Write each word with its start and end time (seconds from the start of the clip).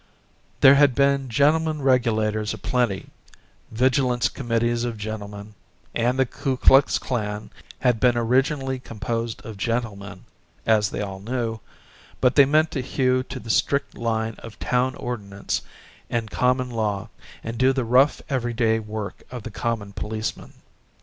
There 0.61 0.73
had 0.73 0.95
been 0.95 1.29
gentlemen 1.29 1.83
regulators 1.83 2.55
a 2.55 2.57
plenty, 2.57 3.11
vigilance 3.69 4.29
committees 4.29 4.83
of 4.83 4.97
gentlemen, 4.97 5.53
and 5.93 6.17
the 6.17 6.25
Ku 6.25 6.57
Klux 6.57 6.97
clan 6.97 7.51
had 7.81 7.99
been 7.99 8.17
originally 8.17 8.79
composed 8.79 9.45
of 9.45 9.57
gentlemen, 9.57 10.25
as 10.65 10.89
they 10.89 11.01
all 11.01 11.19
knew, 11.19 11.59
but 12.19 12.33
they 12.35 12.45
meant 12.45 12.71
to 12.71 12.81
hew 12.81 13.21
to 13.21 13.39
the 13.39 13.51
strict 13.51 13.95
line 13.95 14.33
of 14.39 14.57
town 14.57 14.95
ordinance 14.95 15.61
and 16.09 16.31
common 16.31 16.71
law 16.71 17.09
and 17.43 17.59
do 17.59 17.71
the 17.71 17.85
rough 17.85 18.23
everyday 18.27 18.79
work 18.79 19.21
of 19.29 19.43
the 19.43 19.51
common 19.51 19.93
policeman. 19.93 20.53